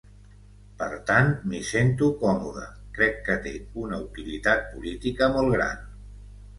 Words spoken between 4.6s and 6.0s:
política molt gran.